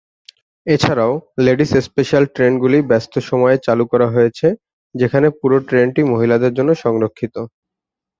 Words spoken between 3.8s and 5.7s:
করা হয়েছে, যেখানে পুরো